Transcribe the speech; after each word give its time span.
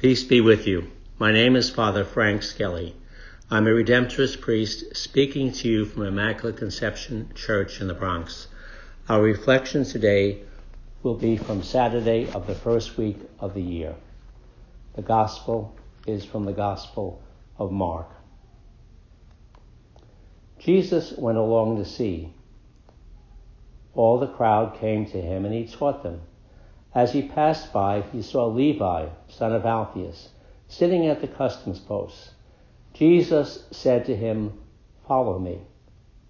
Peace 0.00 0.24
be 0.24 0.40
with 0.40 0.66
you. 0.66 0.90
My 1.18 1.30
name 1.30 1.56
is 1.56 1.68
Father 1.68 2.04
Frank 2.04 2.42
Skelly. 2.42 2.96
I'm 3.50 3.66
a 3.66 3.70
Redemptorist 3.70 4.40
priest 4.40 4.96
speaking 4.96 5.52
to 5.52 5.68
you 5.68 5.84
from 5.84 6.06
Immaculate 6.06 6.56
Conception 6.56 7.28
Church 7.34 7.82
in 7.82 7.86
the 7.86 7.92
Bronx. 7.92 8.48
Our 9.10 9.20
reflection 9.20 9.84
today 9.84 10.40
will 11.02 11.16
be 11.16 11.36
from 11.36 11.62
Saturday 11.62 12.30
of 12.30 12.46
the 12.46 12.54
first 12.54 12.96
week 12.96 13.18
of 13.40 13.52
the 13.52 13.60
year. 13.60 13.94
The 14.96 15.02
Gospel 15.02 15.76
is 16.06 16.24
from 16.24 16.46
the 16.46 16.54
Gospel 16.54 17.20
of 17.58 17.70
Mark. 17.70 18.08
Jesus 20.58 21.12
went 21.12 21.36
along 21.36 21.78
the 21.78 21.84
sea. 21.84 22.32
All 23.92 24.18
the 24.18 24.28
crowd 24.28 24.80
came 24.80 25.04
to 25.10 25.20
him 25.20 25.44
and 25.44 25.52
he 25.52 25.66
taught 25.66 26.02
them. 26.02 26.22
As 26.94 27.12
he 27.12 27.22
passed 27.22 27.72
by, 27.72 28.00
he 28.00 28.20
saw 28.20 28.46
Levi, 28.46 29.06
son 29.28 29.52
of 29.52 29.64
Alphaeus, 29.64 30.30
sitting 30.66 31.06
at 31.06 31.20
the 31.20 31.28
customs 31.28 31.78
post. 31.78 32.32
Jesus 32.92 33.68
said 33.70 34.04
to 34.06 34.16
him, 34.16 34.58
Follow 35.06 35.38
me. 35.38 35.60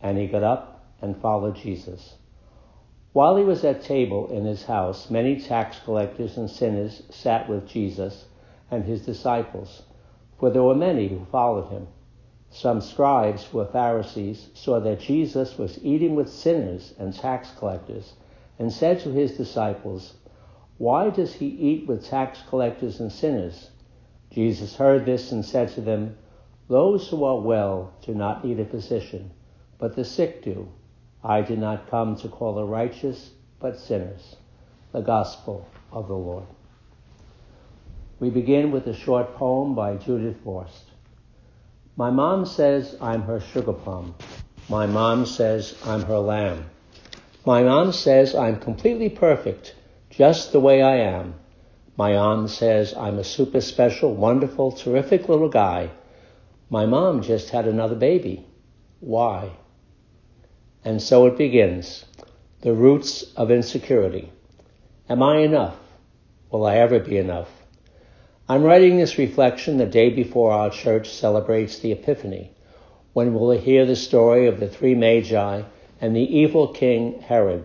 And 0.00 0.16
he 0.16 0.26
got 0.26 0.42
up 0.42 0.86
and 1.02 1.16
followed 1.16 1.56
Jesus. 1.56 2.16
While 3.12 3.36
he 3.36 3.44
was 3.44 3.64
at 3.64 3.82
table 3.82 4.28
in 4.28 4.44
his 4.44 4.64
house, 4.64 5.10
many 5.10 5.40
tax 5.40 5.78
collectors 5.80 6.36
and 6.36 6.50
sinners 6.50 7.02
sat 7.10 7.48
with 7.48 7.66
Jesus 7.66 8.26
and 8.70 8.84
his 8.84 9.04
disciples, 9.04 9.82
for 10.38 10.50
there 10.50 10.62
were 10.62 10.74
many 10.74 11.08
who 11.08 11.24
followed 11.26 11.68
him. 11.68 11.88
Some 12.50 12.80
scribes 12.80 13.44
who 13.44 13.58
were 13.58 13.66
Pharisees 13.66 14.48
saw 14.54 14.80
that 14.80 15.00
Jesus 15.00 15.58
was 15.58 15.84
eating 15.84 16.14
with 16.14 16.28
sinners 16.28 16.94
and 16.98 17.14
tax 17.14 17.50
collectors, 17.58 18.14
and 18.58 18.72
said 18.72 19.00
to 19.00 19.10
his 19.10 19.36
disciples, 19.36 20.14
why 20.78 21.08
does 21.08 21.34
he 21.34 21.46
eat 21.46 21.86
with 21.86 22.04
tax 22.04 22.42
collectors 22.48 23.00
and 23.00 23.10
sinners? 23.10 23.70
Jesus 24.30 24.76
heard 24.76 25.06
this 25.06 25.32
and 25.32 25.44
said 25.44 25.70
to 25.70 25.80
them, 25.80 26.18
Those 26.68 27.08
who 27.08 27.24
are 27.24 27.40
well 27.40 27.94
do 28.04 28.14
not 28.14 28.44
need 28.44 28.60
a 28.60 28.66
physician, 28.66 29.30
but 29.78 29.96
the 29.96 30.04
sick 30.04 30.42
do. 30.42 30.68
I 31.24 31.40
did 31.40 31.58
not 31.58 31.88
come 31.88 32.16
to 32.16 32.28
call 32.28 32.54
the 32.54 32.64
righteous, 32.64 33.30
but 33.58 33.78
sinners. 33.78 34.36
The 34.92 35.00
Gospel 35.00 35.66
of 35.90 36.08
the 36.08 36.14
Lord. 36.14 36.44
We 38.20 38.28
begin 38.28 38.70
with 38.70 38.86
a 38.86 38.94
short 38.94 39.34
poem 39.34 39.74
by 39.74 39.96
Judith 39.96 40.44
Viorst. 40.44 40.84
My 41.96 42.10
mom 42.10 42.44
says 42.44 42.96
I'm 43.00 43.22
her 43.22 43.40
sugar 43.40 43.72
plum. 43.72 44.14
My 44.68 44.84
mom 44.86 45.24
says 45.24 45.74
I'm 45.84 46.02
her 46.02 46.18
lamb. 46.18 46.66
My 47.46 47.62
mom 47.62 47.92
says 47.92 48.34
I'm 48.34 48.60
completely 48.60 49.08
perfect 49.08 49.74
just 50.16 50.50
the 50.50 50.60
way 50.60 50.80
I 50.80 50.96
am. 50.96 51.34
My 51.94 52.16
aunt 52.16 52.48
says 52.48 52.94
I'm 52.96 53.18
a 53.18 53.24
super 53.24 53.60
special, 53.60 54.14
wonderful, 54.14 54.72
terrific 54.72 55.28
little 55.28 55.50
guy. 55.50 55.90
My 56.70 56.86
mom 56.86 57.20
just 57.20 57.50
had 57.50 57.66
another 57.66 57.96
baby. 57.96 58.46
Why? 59.00 59.50
And 60.82 61.02
so 61.02 61.26
it 61.26 61.36
begins. 61.36 62.06
The 62.62 62.72
roots 62.72 63.24
of 63.36 63.50
insecurity. 63.50 64.32
Am 65.06 65.22
I 65.22 65.40
enough? 65.40 65.76
Will 66.50 66.64
I 66.64 66.76
ever 66.76 66.98
be 66.98 67.18
enough? 67.18 67.50
I'm 68.48 68.62
writing 68.62 68.96
this 68.96 69.18
reflection 69.18 69.76
the 69.76 69.84
day 69.84 70.08
before 70.08 70.52
our 70.52 70.70
church 70.70 71.10
celebrates 71.10 71.80
the 71.80 71.92
Epiphany, 71.92 72.52
when 73.12 73.34
we'll 73.34 73.58
hear 73.58 73.84
the 73.84 73.96
story 73.96 74.46
of 74.46 74.60
the 74.60 74.68
three 74.68 74.94
magi 74.94 75.62
and 76.00 76.16
the 76.16 76.38
evil 76.38 76.68
king 76.68 77.20
Herod. 77.20 77.64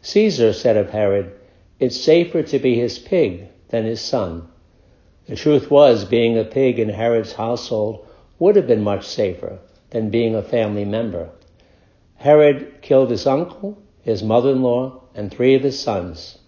Caesar 0.00 0.54
said 0.54 0.78
of 0.78 0.88
Herod, 0.90 1.37
it's 1.78 2.00
safer 2.00 2.42
to 2.42 2.58
be 2.58 2.74
his 2.74 2.98
pig 2.98 3.48
than 3.68 3.84
his 3.84 4.00
son. 4.00 4.48
The 5.26 5.36
truth 5.36 5.70
was, 5.70 6.04
being 6.04 6.36
a 6.36 6.44
pig 6.44 6.78
in 6.78 6.88
Herod's 6.88 7.34
household 7.34 8.06
would 8.38 8.56
have 8.56 8.66
been 8.66 8.82
much 8.82 9.06
safer 9.06 9.58
than 9.90 10.10
being 10.10 10.34
a 10.34 10.42
family 10.42 10.84
member. 10.84 11.30
Herod 12.16 12.82
killed 12.82 13.10
his 13.10 13.26
uncle, 13.26 13.78
his 14.02 14.22
mother-in-law, 14.22 15.02
and 15.14 15.30
three 15.30 15.54
of 15.54 15.62
his 15.62 15.78
sons. 15.78 16.38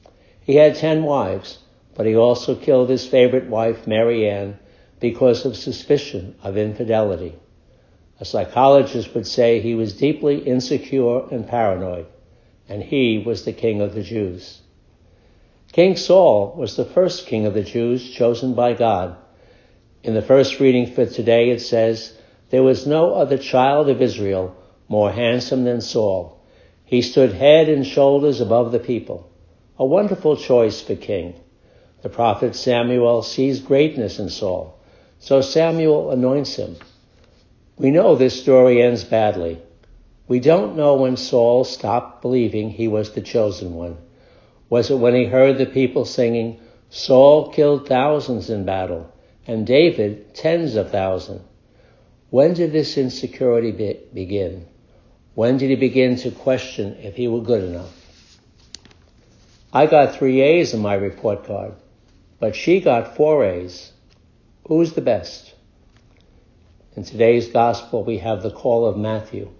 He 0.41 0.57
had 0.57 0.75
ten 0.75 1.05
wives, 1.05 1.59
but 1.95 2.07
he 2.07 2.17
also 2.17 2.55
killed 2.55 2.89
his 2.89 3.07
favorite 3.07 3.49
wife, 3.49 3.87
Mary 3.87 4.29
Ann, 4.29 4.59
because 4.99 5.45
of 5.45 5.57
suspicion 5.57 6.35
of 6.43 6.57
infidelity. 6.57 7.37
A 8.19 8.25
psychologist 8.25 9.15
would 9.15 9.27
say 9.27 9.61
he 9.61 9.75
was 9.75 9.97
deeply 9.97 10.39
insecure 10.39 11.29
and 11.31 11.47
paranoid, 11.47 12.07
and 12.69 12.83
he 12.83 13.23
was 13.25 13.45
the 13.45 13.53
king 13.53 13.81
of 13.81 13.95
the 13.95 14.03
Jews. 14.03 14.61
King 15.73 15.97
Saul 15.97 16.55
was 16.57 16.75
the 16.75 16.85
first 16.85 17.29
king 17.29 17.47
of 17.47 17.55
the 17.55 17.63
Jews 17.63 18.11
chosen 18.11 18.55
by 18.55 18.73
God. 18.75 19.17
In 20.03 20.15
the 20.15 20.23
first 20.23 20.59
reading 20.59 20.93
for 20.93 21.07
today, 21.07 21.51
it 21.51 21.61
says, 21.61 22.13
There 22.51 22.65
was 22.65 22.89
no 22.89 23.15
other 23.15 23.39
child 23.39 23.89
of 23.89 24.03
Israel 24.03 24.57
more 24.89 25.13
handsome 25.13 25.63
than 25.63 25.81
Saul. 25.81 26.43
He 26.85 27.03
stood 27.03 27.33
head 27.33 27.69
and 27.69 27.87
shoulders 27.87 28.41
above 28.41 28.73
the 28.73 28.81
people. 28.81 29.31
A 29.79 29.85
wonderful 29.85 30.37
choice 30.37 30.81
for 30.81 30.97
king. 30.97 31.35
The 32.03 32.09
prophet 32.09 32.57
Samuel 32.57 33.23
sees 33.23 33.61
greatness 33.61 34.19
in 34.19 34.29
Saul, 34.29 34.77
so 35.21 35.41
Samuel 35.41 36.11
anoints 36.11 36.57
him. 36.57 36.77
We 37.77 37.93
know 37.93 38.17
this 38.17 38.43
story 38.43 38.83
ends 38.83 39.05
badly. 39.05 39.63
We 40.27 40.41
don't 40.41 40.77
know 40.77 40.97
when 40.97 41.17
Saul 41.17 41.63
stopped 41.63 42.23
believing 42.23 42.71
he 42.71 42.89
was 42.89 43.13
the 43.13 43.21
chosen 43.21 43.75
one. 43.75 43.99
Was 44.71 44.91
it 44.91 44.99
when 44.99 45.15
he 45.15 45.25
heard 45.25 45.59
the 45.59 45.67
people 45.67 46.05
singing, 46.05 46.61
Saul 46.89 47.51
killed 47.51 47.89
thousands 47.89 48.49
in 48.49 48.65
battle, 48.65 49.13
and 49.47 49.67
David 49.67 50.35
tens 50.35 50.77
of 50.77 50.91
thousands? 50.91 51.43
When 52.31 52.55
did 52.55 52.71
this 52.71 52.97
insecurity 52.97 53.73
be- 53.73 54.01
begin? 54.15 54.67
When 55.35 55.57
did 55.57 55.71
he 55.71 55.77
begin 55.77 56.15
to 56.17 56.31
question 56.31 56.97
if 57.03 57.17
he 57.17 57.27
were 57.27 57.41
good 57.41 57.65
enough? 57.65 57.93
I 59.73 59.87
got 59.87 60.15
three 60.15 60.41
A's 60.41 60.73
in 60.73 60.81
my 60.81 60.95
report 60.95 61.45
card, 61.45 61.75
but 62.39 62.55
she 62.55 62.81
got 62.81 63.17
four 63.17 63.45
A's. 63.45 63.93
Who's 64.69 64.93
the 64.93 65.01
best? 65.01 65.55
In 66.95 67.03
today's 67.05 67.49
gospel, 67.49 68.05
we 68.05 68.19
have 68.19 68.43
the 68.43 68.51
call 68.53 68.87
of 68.87 68.97
Matthew, 68.97 69.51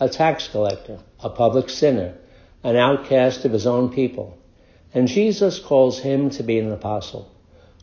a 0.00 0.08
tax 0.08 0.48
collector, 0.48 0.98
a 1.20 1.28
public 1.28 1.68
sinner, 1.68 2.14
an 2.62 2.76
outcast 2.76 3.44
of 3.44 3.52
his 3.52 3.66
own 3.66 3.90
people. 3.90 4.36
And 4.94 5.08
Jesus 5.08 5.58
calls 5.58 6.00
him 6.00 6.30
to 6.30 6.42
be 6.42 6.58
an 6.58 6.72
apostle 6.72 7.30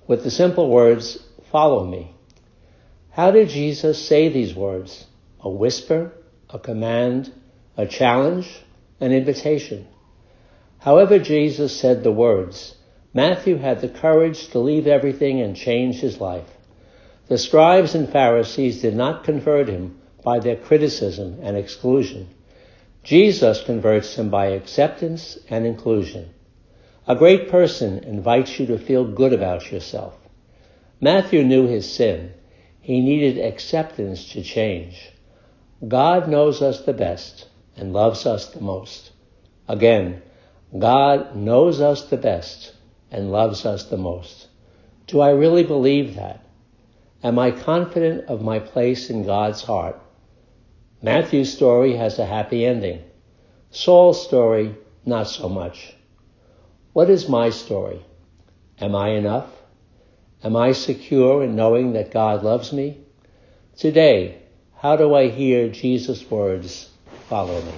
with 0.07 0.23
the 0.23 0.31
simple 0.31 0.69
words, 0.69 1.17
Follow 1.51 1.85
me. 1.85 2.13
How 3.11 3.31
did 3.31 3.49
Jesus 3.49 4.07
say 4.07 4.29
these 4.29 4.53
words? 4.53 5.05
A 5.39 5.49
whisper, 5.49 6.11
a 6.49 6.59
command, 6.59 7.31
a 7.77 7.85
challenge, 7.85 8.47
an 8.99 9.11
invitation. 9.11 9.87
However, 10.79 11.19
Jesus 11.19 11.75
said 11.79 12.03
the 12.03 12.11
words, 12.11 12.75
Matthew 13.13 13.57
had 13.57 13.81
the 13.81 13.89
courage 13.89 14.49
to 14.49 14.59
leave 14.59 14.87
everything 14.87 15.39
and 15.39 15.55
change 15.55 15.95
his 15.95 16.19
life. 16.19 16.49
The 17.27 17.37
scribes 17.37 17.95
and 17.95 18.09
Pharisees 18.09 18.81
did 18.81 18.95
not 18.95 19.23
convert 19.23 19.69
him 19.69 19.99
by 20.23 20.39
their 20.39 20.55
criticism 20.55 21.39
and 21.41 21.55
exclusion. 21.55 22.27
Jesus 23.05 23.63
converts 23.63 24.15
him 24.15 24.31
by 24.31 24.47
acceptance 24.47 25.37
and 25.47 25.63
inclusion. 25.63 26.31
A 27.07 27.15
great 27.15 27.49
person 27.49 27.99
invites 27.99 28.59
you 28.59 28.65
to 28.65 28.79
feel 28.79 29.05
good 29.05 29.31
about 29.31 29.71
yourself. 29.71 30.15
Matthew 30.99 31.43
knew 31.43 31.67
his 31.67 31.91
sin. 31.91 32.33
He 32.81 33.01
needed 33.01 33.37
acceptance 33.37 34.31
to 34.33 34.41
change. 34.41 35.11
God 35.87 36.27
knows 36.27 36.63
us 36.63 36.81
the 36.81 36.93
best 36.93 37.47
and 37.77 37.93
loves 37.93 38.25
us 38.25 38.47
the 38.47 38.61
most. 38.61 39.11
Again, 39.67 40.23
God 40.75 41.35
knows 41.35 41.81
us 41.81 42.05
the 42.05 42.17
best 42.17 42.73
and 43.11 43.31
loves 43.31 43.67
us 43.67 43.83
the 43.83 43.97
most. 43.97 44.47
Do 45.05 45.19
I 45.19 45.29
really 45.29 45.63
believe 45.63 46.15
that? 46.15 46.43
Am 47.23 47.37
I 47.37 47.51
confident 47.51 48.25
of 48.29 48.41
my 48.41 48.57
place 48.57 49.11
in 49.11 49.27
God's 49.27 49.61
heart? 49.61 50.01
Matthew's 51.05 51.53
story 51.53 51.95
has 51.97 52.17
a 52.17 52.25
happy 52.25 52.65
ending. 52.65 53.03
Saul's 53.69 54.25
story, 54.25 54.73
not 55.05 55.27
so 55.27 55.47
much. 55.47 55.93
What 56.93 57.11
is 57.11 57.29
my 57.29 57.51
story? 57.51 58.03
Am 58.79 58.95
I 58.95 59.09
enough? 59.09 59.51
Am 60.43 60.55
I 60.55 60.71
secure 60.71 61.43
in 61.43 61.55
knowing 61.55 61.93
that 61.93 62.09
God 62.09 62.43
loves 62.43 62.73
me? 62.73 63.01
Today, 63.77 64.39
how 64.77 64.95
do 64.95 65.13
I 65.13 65.27
hear 65.27 65.69
Jesus' 65.69 66.27
words, 66.31 66.89
follow 67.29 67.61
me? 67.61 67.73